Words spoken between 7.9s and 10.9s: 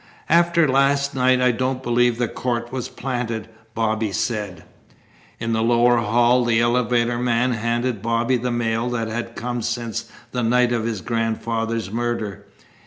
Bobby the mail that had come since the night of